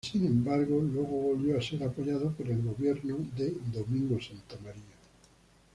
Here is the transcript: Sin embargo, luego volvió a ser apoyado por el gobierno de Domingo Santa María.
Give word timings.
Sin 0.03 0.25
embargo, 0.25 0.79
luego 0.81 1.09
volvió 1.21 1.55
a 1.55 1.61
ser 1.61 1.83
apoyado 1.83 2.31
por 2.31 2.47
el 2.49 2.63
gobierno 2.63 3.17
de 3.37 3.55
Domingo 3.71 4.17
Santa 4.19 4.57
María. 4.63 4.95